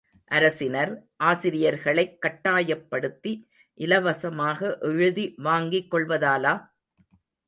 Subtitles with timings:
[0.25, 1.07] அரசினர்,
[1.23, 3.33] ஆசிரியர்களைக் கட்டாயப்படுத்தி
[3.73, 6.53] இலவசமாக எழுதி வாங்கிக் கொள்வதாலா?